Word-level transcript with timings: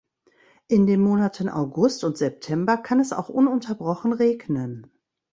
In 0.67 0.87
den 0.87 0.99
Monaten 0.99 1.47
August 1.47 2.03
und 2.03 2.17
September 2.17 2.77
kann 2.77 2.99
es 2.99 3.13
auch 3.13 3.29
ununterbrochen 3.29 4.13
regnen. 4.13 4.89